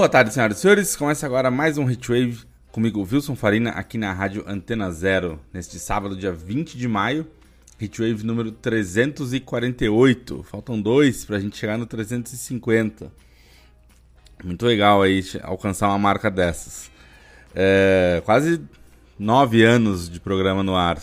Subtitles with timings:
[0.00, 0.96] Boa tarde, senhoras e senhores.
[0.96, 2.38] Começa agora mais um Hitwave
[2.72, 7.26] comigo, Wilson Farina, aqui na rádio Antena Zero, neste sábado, dia 20 de maio.
[7.78, 10.42] Hitwave número 348.
[10.44, 13.12] Faltam dois para a gente chegar no 350.
[14.42, 16.90] Muito legal aí alcançar uma marca dessas.
[17.54, 18.58] É, quase
[19.18, 20.98] nove anos de programa no ar.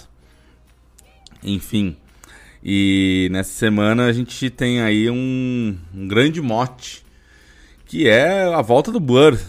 [1.43, 1.95] Enfim.
[2.63, 7.05] E nessa semana a gente tem aí um, um grande mote
[7.87, 9.39] que é a volta do Blur.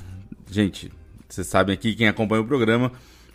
[0.51, 0.91] Gente,
[1.29, 2.93] vocês sabem aqui, quem acompanha o programa,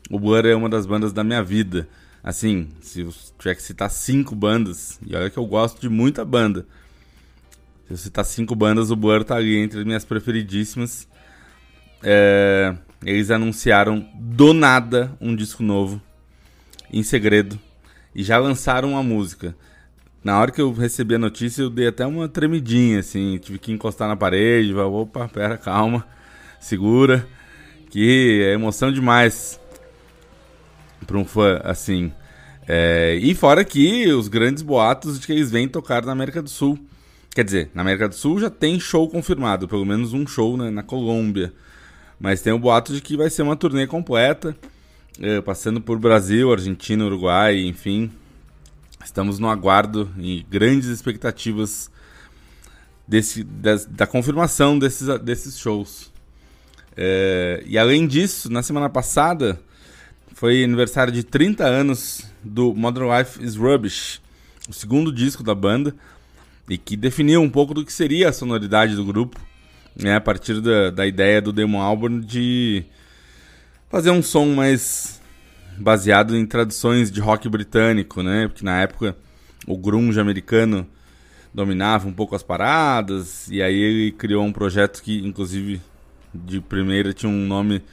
[0.10, 1.88] o Blur é uma das bandas da minha vida.
[2.24, 6.24] Assim, se eu tiver que citar cinco bandas, e olha que eu gosto de muita
[6.24, 6.66] banda.
[7.86, 11.08] Se eu citar cinco bandas, o Blur tá ali entre as minhas preferidíssimas.
[12.02, 12.74] É,
[13.06, 16.02] eles anunciaram do nada um disco novo,
[16.92, 17.60] em segredo,
[18.16, 19.54] e já lançaram uma música.
[20.24, 23.38] Na hora que eu recebi a notícia, eu dei até uma tremidinha, assim.
[23.40, 26.08] Tive que encostar na parede, falar, opa, pera, calma,
[26.62, 27.28] segura.
[27.90, 29.60] Que é emoção demais
[31.06, 32.12] para um fã, assim.
[32.66, 36.50] É, e fora que os grandes boatos de que eles vêm tocar na América do
[36.50, 36.80] Sul.
[37.36, 40.70] Quer dizer, na América do Sul já tem show confirmado, pelo menos um show né,
[40.70, 41.52] na Colômbia.
[42.18, 44.56] Mas tem o boato de que vai ser uma turnê completa,
[45.20, 48.10] é, passando por Brasil, Argentina, Uruguai, enfim,
[49.04, 51.92] Estamos no aguardo e grandes expectativas
[53.08, 56.12] desse, da, da confirmação desses, desses shows.
[56.96, 59.60] É, e além disso, na semana passada
[60.34, 64.22] foi aniversário de 30 anos do Modern Life is Rubbish,
[64.70, 65.96] o segundo disco da banda,
[66.70, 69.40] e que definiu um pouco do que seria a sonoridade do grupo,
[69.96, 72.84] né, a partir da, da ideia do Damon Albarn de
[73.90, 75.22] fazer um som mais
[75.78, 78.48] baseado em traduções de rock britânico, né?
[78.48, 79.16] Porque na época
[79.68, 80.88] o grunge americano
[81.54, 85.80] dominava um pouco as paradas, e aí ele criou um projeto que, inclusive,
[86.34, 87.84] de primeira tinha um nome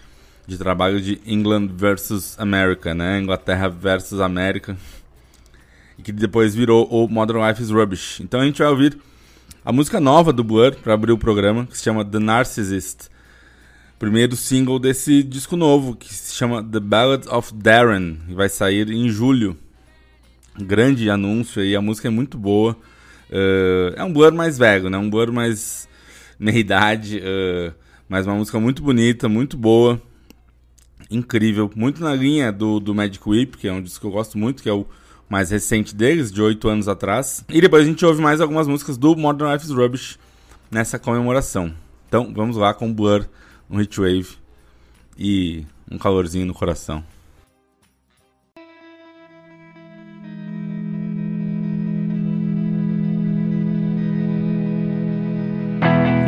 [0.46, 3.20] de trabalho de England versus America, né?
[3.20, 4.76] Inglaterra versus América.
[5.98, 8.20] E que depois virou o Modern Life is Rubbish.
[8.20, 8.98] Então a gente vai ouvir
[9.64, 13.10] a música nova do Blur para abrir o programa, que se chama The Narcissist
[14.00, 18.90] primeiro single desse disco novo, que se chama The Ballad of Darren, e vai sair
[18.90, 19.54] em julho.
[20.58, 22.74] Grande anúncio aí, a música é muito boa.
[23.28, 24.96] Uh, é um Blur mais velho, né?
[24.96, 25.86] Um Blur mais
[26.38, 27.74] meia idade, uh,
[28.08, 30.00] mas uma música muito bonita, muito boa,
[31.10, 34.38] incrível, muito na linha do, do Magic Whip, que é um disco que eu gosto
[34.38, 34.86] muito, que é o
[35.28, 37.44] mais recente deles, de oito anos atrás.
[37.50, 40.18] E depois a gente ouve mais algumas músicas do Modern Life's Rubbish
[40.70, 41.74] nessa comemoração.
[42.08, 43.26] Então vamos lá com Blur
[43.70, 44.36] um heatwave
[45.16, 47.04] e um calorzinho no coração.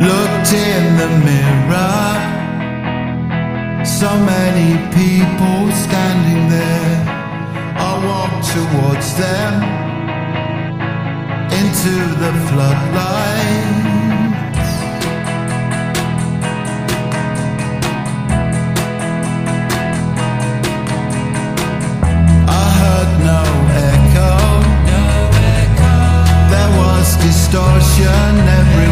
[0.01, 2.15] Looked in the mirror,
[3.85, 7.03] so many people standing there.
[7.77, 9.63] I walked towards them
[11.51, 13.82] into the floodlight.
[27.53, 28.92] Distortion everywhere.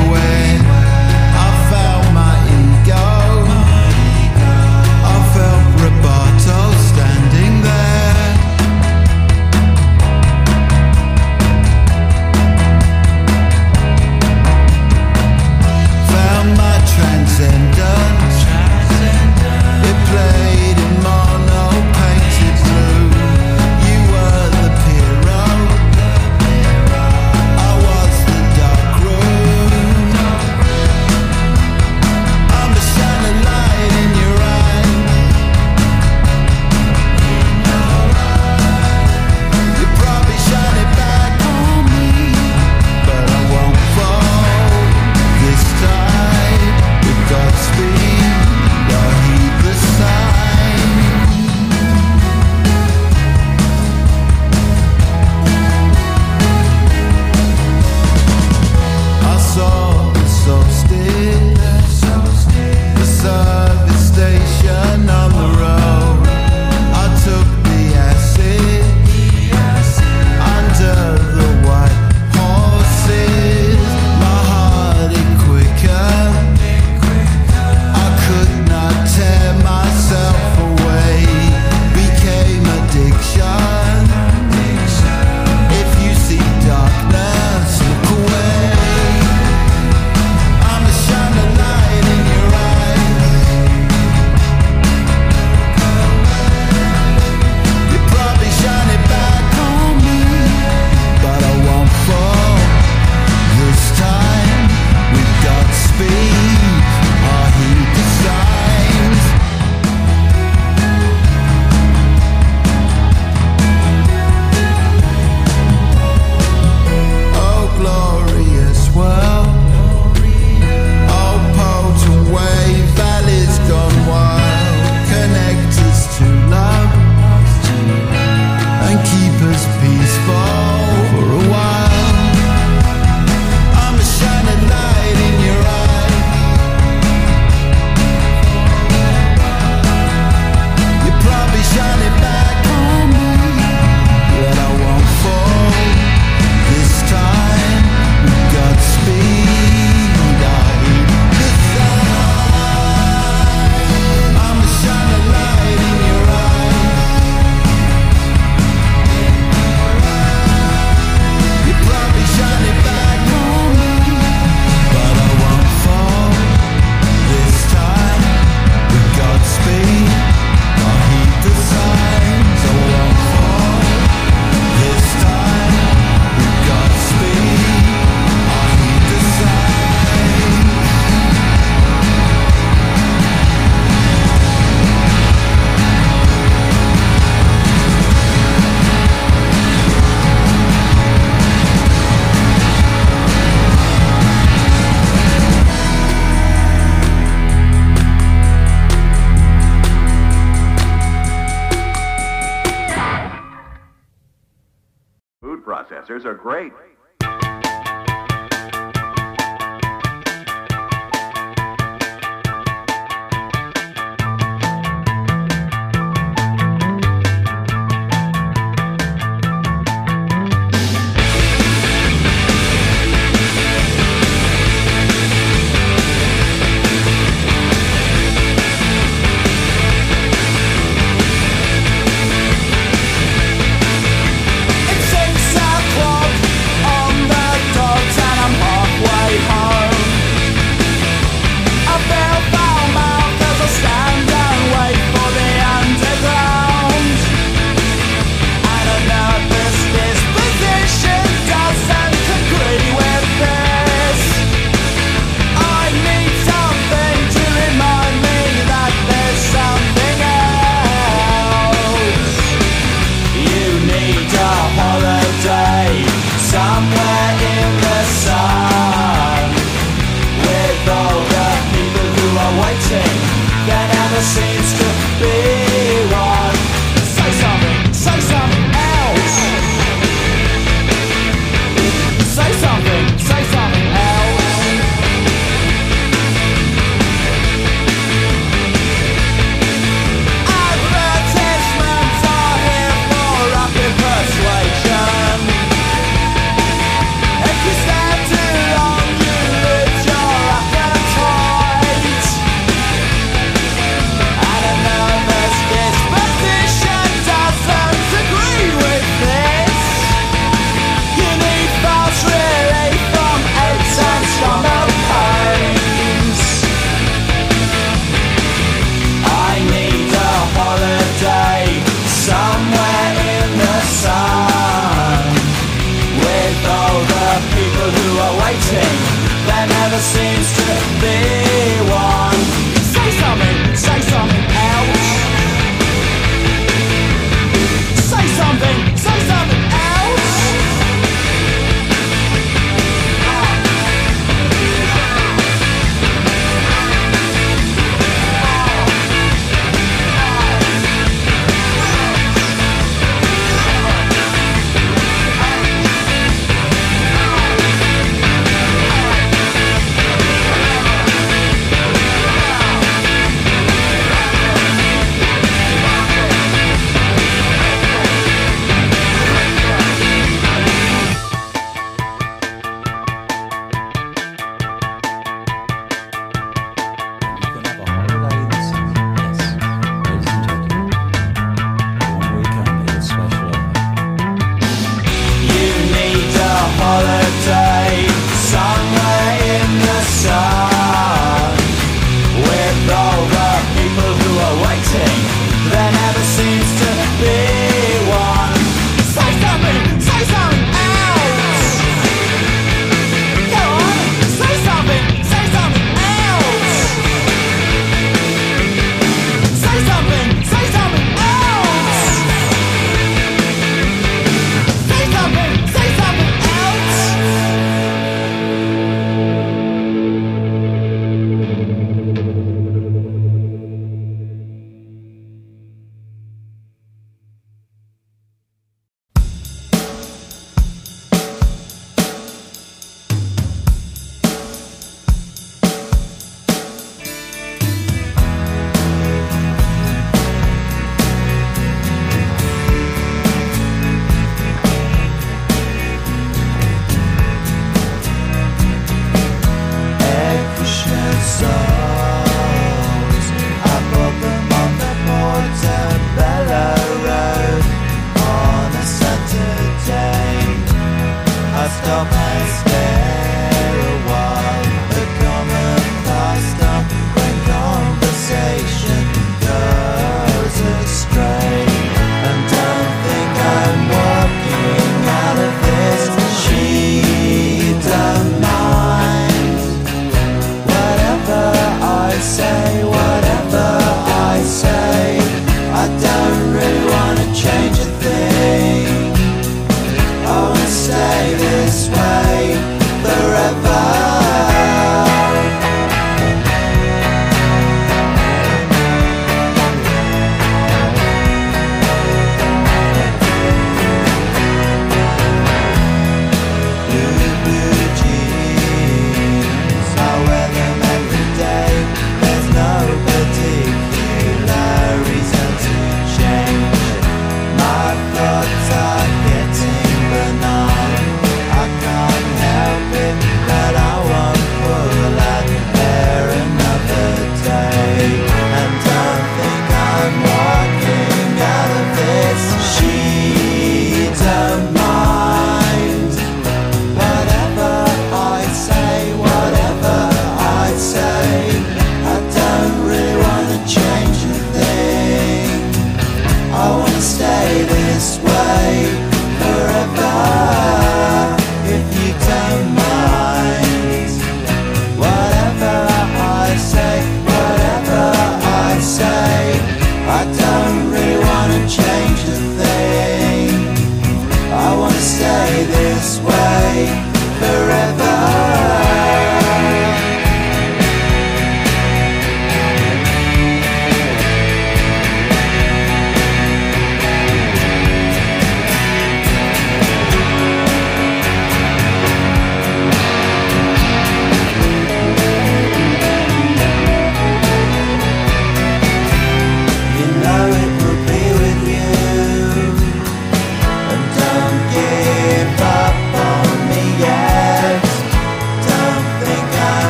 [205.91, 206.73] Processors are great.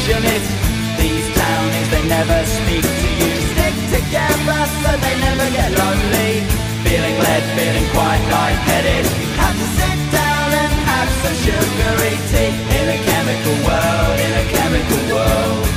[0.00, 0.44] pushing it.
[0.96, 3.32] These townies, they never speak to you.
[3.52, 6.32] Stick together so they never get lonely.
[6.84, 9.04] Feeling led, feeling quite lightheaded.
[9.36, 12.52] Have to sit down and have some sugary tea.
[12.80, 15.68] In a chemical world, in a chemical world.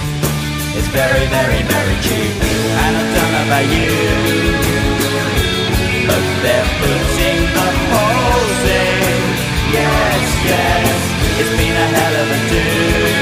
[0.78, 2.34] It's very, very, very cheap.
[2.84, 3.92] And I don't know about you.
[6.08, 9.20] But they're putting the holes in.
[9.76, 10.96] Yes, yes.
[11.40, 13.13] It's been a hell of a do.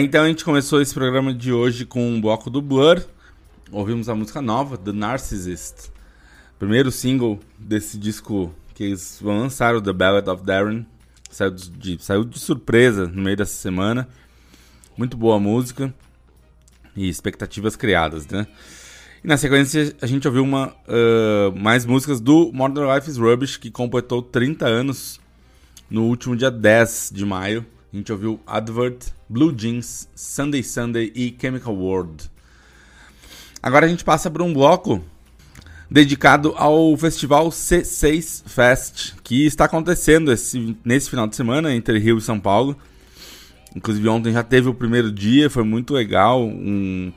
[0.00, 3.02] Então a gente começou esse programa de hoje com um bloco do Blur.
[3.70, 5.90] Ouvimos a música nova, The Narcissist.
[6.58, 10.84] Primeiro single desse disco que eles vão lançar, o The Ballad of Darren.
[11.30, 14.08] Saiu de, saiu de surpresa no meio dessa semana.
[14.98, 15.94] Muito boa música.
[16.96, 18.46] E expectativas criadas, né?
[19.22, 23.56] E na sequência a gente ouviu uma, ah, mais músicas do Modern Life is Rubbish,
[23.56, 25.20] que completou 30 anos
[25.88, 27.64] no último dia 10 de maio.
[27.92, 32.30] A gente ouviu Advert, Blue Jeans, Sunday Sunday e Chemical World.
[33.62, 35.02] Agora a gente passa para um bloco
[35.90, 42.18] dedicado ao festival C6 Fest, que está acontecendo esse, nesse final de semana entre Rio
[42.18, 42.76] e São Paulo.
[43.74, 47.12] Inclusive ontem já teve o primeiro dia, foi muito legal, um,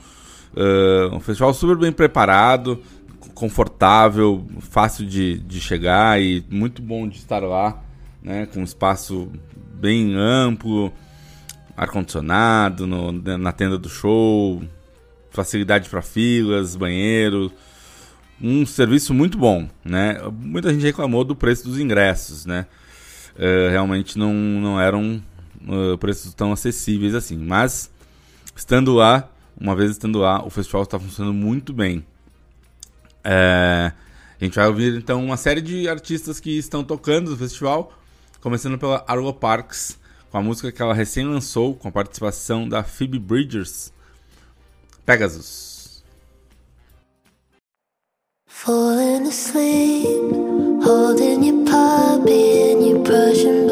[0.56, 2.82] ah, um festival super bem preparado,
[3.34, 7.82] confortável, fácil de, de chegar e muito bom de estar lá,
[8.22, 9.32] né, com espaço
[9.80, 10.92] bem amplo,
[11.76, 14.62] ar-condicionado no- na tenda do show,
[15.32, 17.52] facilidade para filas, banheiro,
[18.42, 20.18] um serviço muito bom, né?
[20.42, 22.66] Muita gente reclamou do preço dos ingressos, né?
[23.38, 25.22] Eh, realmente não, não eram
[25.68, 27.90] eh, preços tão acessíveis assim, mas
[28.56, 32.04] estando lá, uma vez estando lá, o festival está funcionando muito bem.
[33.24, 33.92] É,
[34.40, 37.94] a gente vai ouvir então uma série de artistas que estão tocando no festival,
[38.42, 39.98] começando pela Arlo Parks,
[40.32, 43.92] com a música que ela recém lançou, com a participação da Phoebe Bridgers,
[45.06, 46.04] Pegasus.
[48.48, 50.34] Falling asleep,
[50.84, 53.69] holding your puppy in your Prussian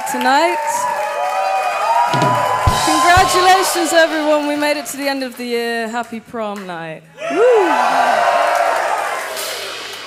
[0.00, 0.58] out tonight.
[2.84, 4.46] Congratulations, everyone.
[4.46, 5.88] We made it to the end of the year.
[5.88, 7.02] Happy prom night.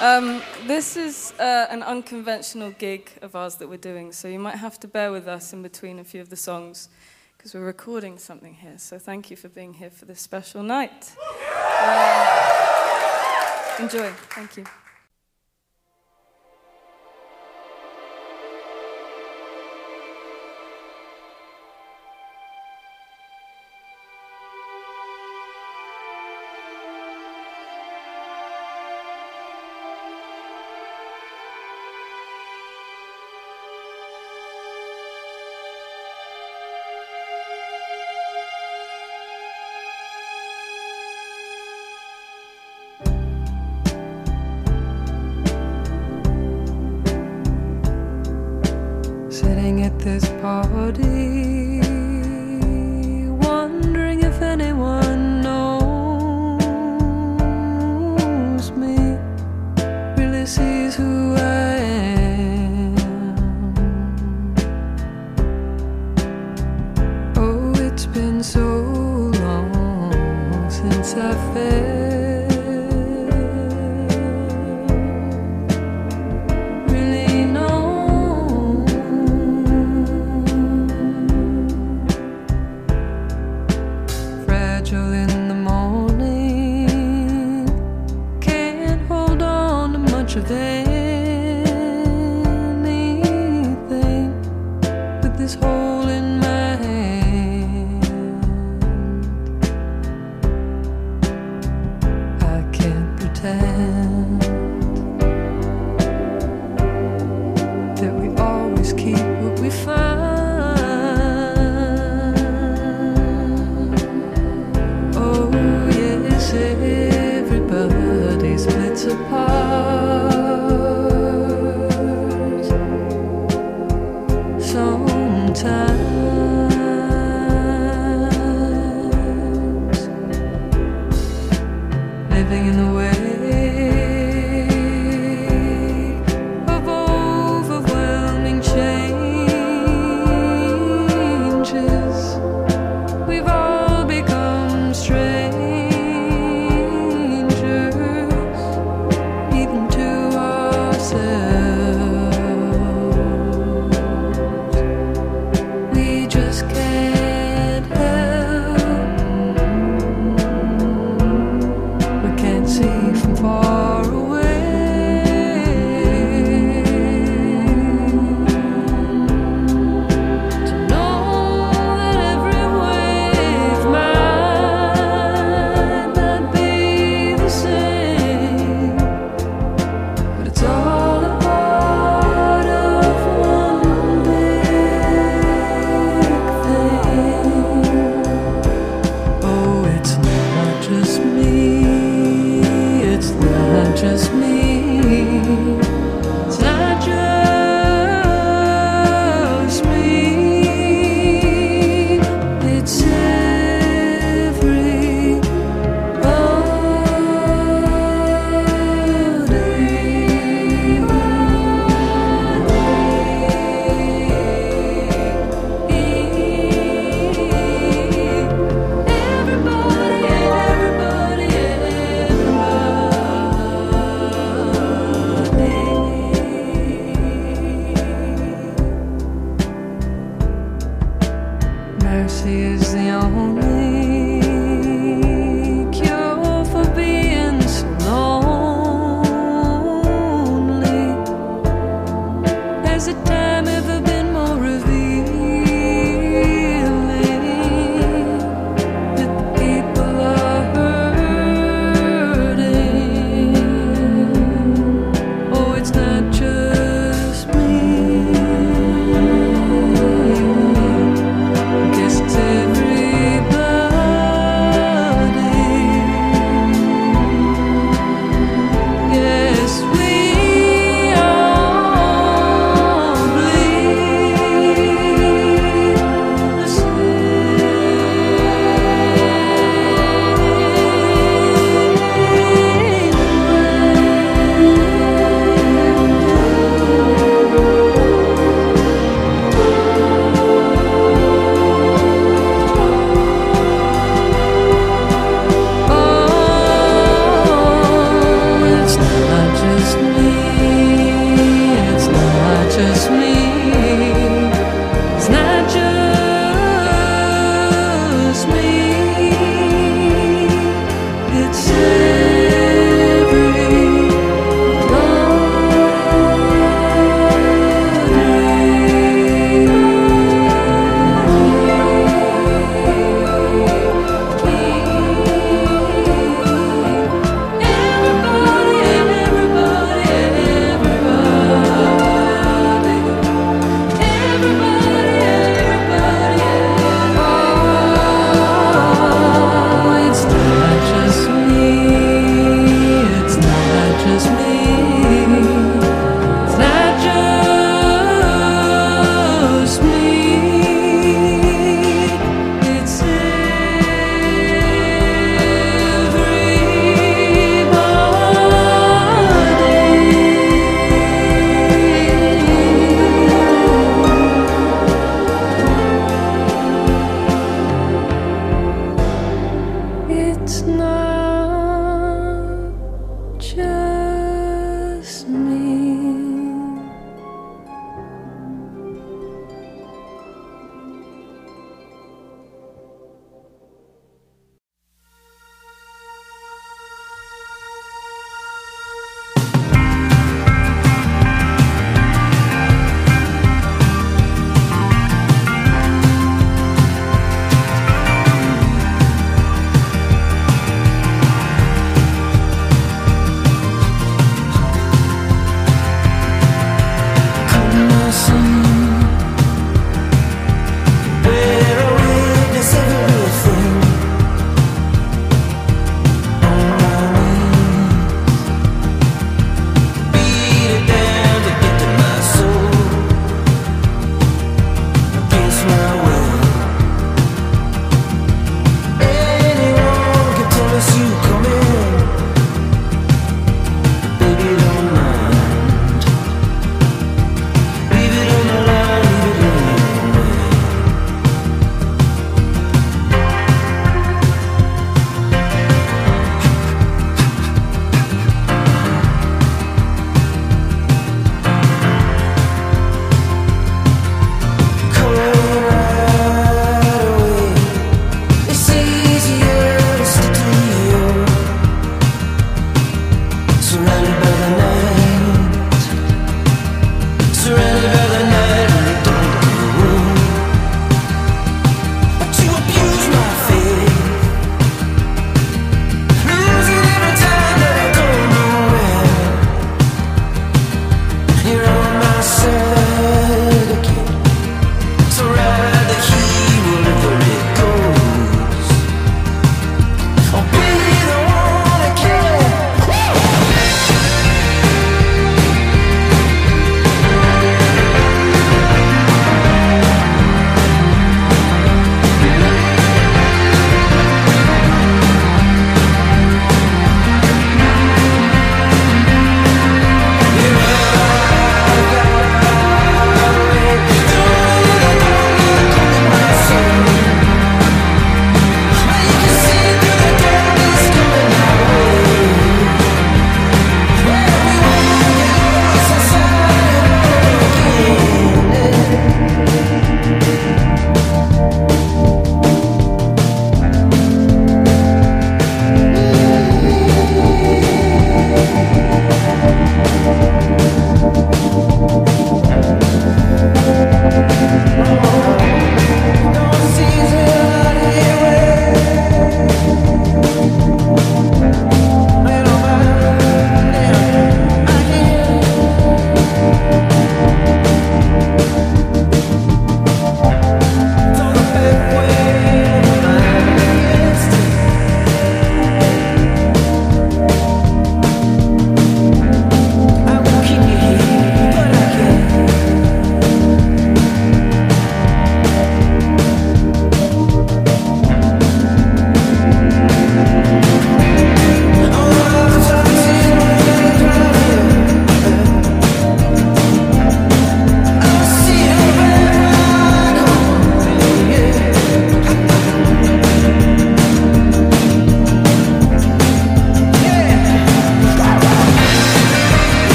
[0.00, 4.56] Um, this is uh, an unconventional gig of ours that we're doing, so you might
[4.56, 6.88] have to bear with us in between a few of the songs
[7.36, 8.78] because we're recording something here.
[8.78, 11.14] So thank you for being here for this special night.
[11.80, 12.46] Uh,
[13.78, 14.10] enjoy.
[14.30, 14.64] Thank you.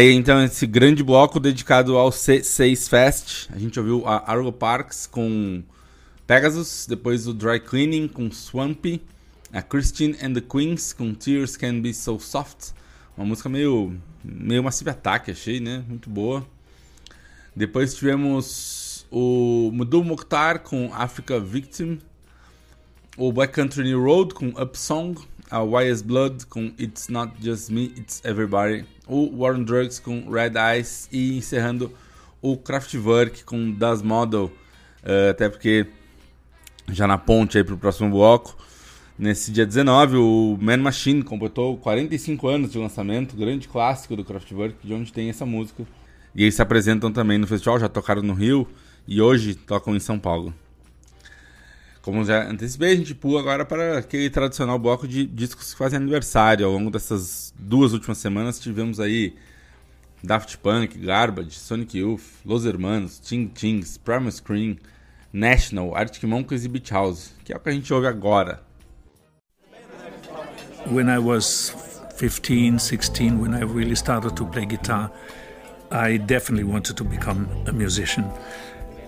[0.00, 3.50] Aí então esse grande bloco dedicado ao C6 Fest.
[3.50, 5.62] A gente ouviu a Arlo Parks com
[6.26, 9.02] Pegasus, depois o Dry Cleaning com Swampy,
[9.52, 12.70] a Christine and the Queens com Tears Can Be So Soft.
[13.14, 15.84] Uma música meio, meio Massive Attack, achei, né?
[15.86, 16.46] Muito boa.
[17.54, 21.98] Depois tivemos o Mudul Mokhtar com Africa Victim,
[23.18, 25.20] o Black Country New Road com Up Song,
[25.50, 30.30] a YS Blood com It's Not Just Me, It's Everybody, o War on Drugs com
[30.30, 31.92] Red Eyes e encerrando
[32.40, 34.50] o Kraftwerk com Das Model,
[35.02, 35.86] eh, até porque
[36.88, 38.56] já na ponte aí pro próximo bloco.
[39.18, 44.76] Nesse dia 19, o Man Machine completou 45 anos de lançamento, grande clássico do Kraftwerk,
[44.82, 45.84] de onde tem essa música.
[46.34, 48.66] E eles se apresentam também no festival, já tocaram no Rio
[49.06, 50.54] e hoje tocam em São Paulo.
[52.02, 55.98] Como já antecipei, a gente pula agora para aquele tradicional bloco de discos que fazem
[55.98, 56.66] aniversário.
[56.66, 59.34] Ao longo dessas duas últimas semanas tivemos aí
[60.22, 64.78] Daft Punk, Garbage, Sonic Youth, Los Hermanos, Ting Tings, Primal Screen,
[65.32, 68.70] National, Arctic Monkeys e Beach House, que é o que a gente ouve agora.
[70.86, 71.74] when I was
[72.18, 75.10] 15, 16, when I really started to play guitar,
[75.90, 78.24] I definitely wanted to become a musician.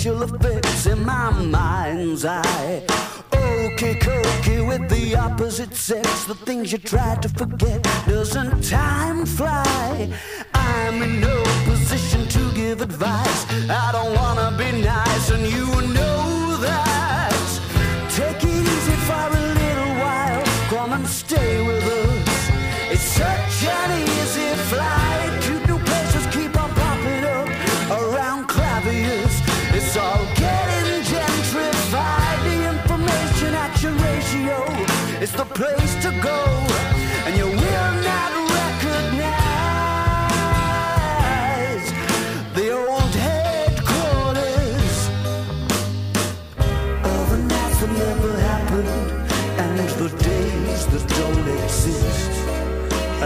[0.00, 2.82] special effects in my mind's eye.
[3.34, 7.79] Okay, cokey with the opposite sex, the things you try to forget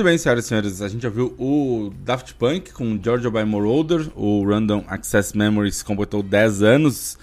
[0.00, 0.80] Muito bem, senhoras e senhores.
[0.80, 4.10] A gente já viu o Daft Punk com Georgia by Moroder.
[4.16, 7.18] O Random Access Memories completou 10 anos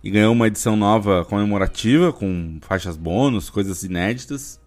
[0.00, 4.60] e ganhou uma edição nova comemorativa com faixas bônus, coisas inéditas.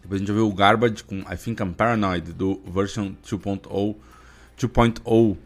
[0.00, 3.96] Depois a gente já viu o Garbage com I Think I'm Paranoid do version 2.0
[4.56, 5.36] 2.0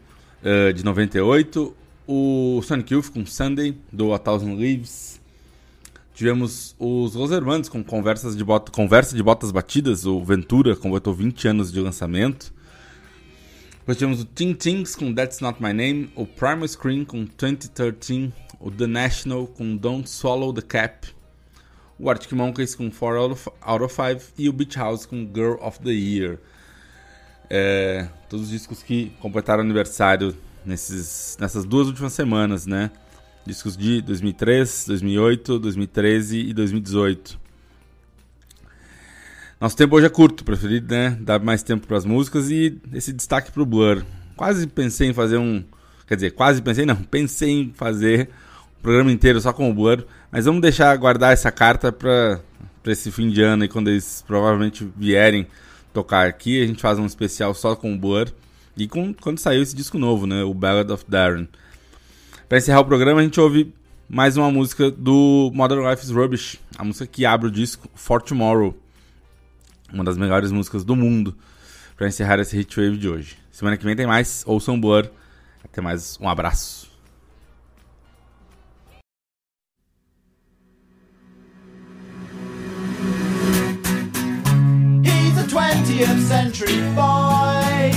[0.43, 1.75] eh, de 98.
[2.07, 5.18] O Sonic Youth com Sunday do A Thousand Leaves.
[6.19, 11.13] Tivemos os Los Hermanos com conversas de bota, Conversa de Botas Batidas, o Ventura completou
[11.13, 12.53] 20 anos de lançamento.
[13.79, 18.33] Depois tivemos o Ting Tings com That's Not My Name, o Primal Screen com 2013,
[18.59, 21.07] o The National com Don't Swallow the Cap,
[21.97, 25.25] o Arctic Monkeys com 4 out of- out of 5 e o Beach House com
[25.33, 26.37] Girl of the Year.
[27.49, 30.35] É, todos os discos que completaram aniversário
[30.65, 32.91] nesses, nessas duas últimas semanas, né?
[33.45, 37.39] Discos de 2003, 2008, 2013 e 2018.
[39.59, 43.11] Nosso tempo hoje é curto, preferi né, dar mais tempo para as músicas e esse
[43.11, 44.05] destaque para o Blur.
[44.35, 45.63] Quase pensei em fazer um.
[46.07, 48.29] Quer dizer, quase pensei, não, pensei em fazer
[48.79, 52.39] o programa inteiro só com o Blur, mas vamos deixar guardar essa carta para
[52.85, 55.45] esse fim de ano e quando eles provavelmente vierem
[55.93, 58.29] tocar aqui, a gente faz um especial só com o Blur
[58.77, 61.49] e com, quando saiu esse disco novo, né, o Ballad of Darren.
[62.49, 63.71] Para encerrar o programa, a gente ouve
[64.09, 68.75] mais uma música do Modern Life's Rubbish, a música que abre o disco For Tomorrow,
[69.93, 71.37] uma das melhores músicas do mundo,
[71.95, 73.37] para encerrar esse hit wave de hoje.
[73.51, 75.11] Semana que vem tem mais, ouçam Blur.
[75.63, 76.89] Até mais, um abraço.
[85.49, 87.91] 20th century boy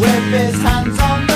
[0.00, 1.35] with his hands on the